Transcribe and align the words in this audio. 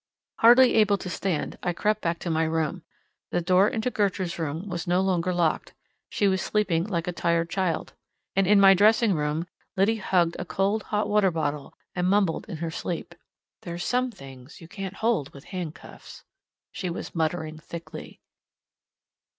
Hardly 0.39 0.73
able 0.73 0.97
to 0.97 1.11
stand, 1.11 1.59
I 1.61 1.73
crept 1.73 2.01
back 2.01 2.17
to 2.21 2.31
my 2.31 2.43
room. 2.43 2.81
The 3.29 3.39
door 3.39 3.67
into 3.67 3.91
Gertrude's 3.91 4.39
room 4.39 4.67
was 4.67 4.87
no 4.87 4.99
longer 4.99 5.31
locked: 5.31 5.75
she 6.09 6.27
was 6.27 6.41
sleeping 6.41 6.85
like 6.85 7.07
a 7.07 7.11
tired 7.11 7.51
child. 7.51 7.93
And 8.35 8.47
in 8.47 8.59
my 8.59 8.73
dressing 8.73 9.13
room 9.13 9.45
Liddy 9.77 9.97
hugged 9.97 10.37
a 10.39 10.43
cold 10.45 10.81
hot 10.89 11.07
water 11.07 11.29
bottle, 11.29 11.77
and 11.93 12.09
mumbled 12.09 12.49
in 12.49 12.57
her 12.57 12.71
sleep. 12.71 13.13
"There's 13.61 13.83
some 13.85 14.09
things 14.09 14.59
you 14.59 14.67
can't 14.67 14.95
hold 14.95 15.31
with 15.35 15.43
hand 15.53 15.75
cuffs," 15.75 16.23
she 16.71 16.89
was 16.89 17.13
muttering 17.13 17.59
thickly. 17.59 18.21